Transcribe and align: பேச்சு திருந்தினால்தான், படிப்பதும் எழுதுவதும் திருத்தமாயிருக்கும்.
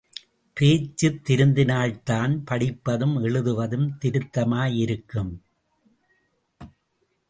பேச்சு 0.53 1.21
திருந்தினால்தான், 1.23 2.41
படிப்பதும் 2.45 3.23
எழுதுவதும் 3.23 3.97
திருத்தமாயிருக்கும். 4.01 5.33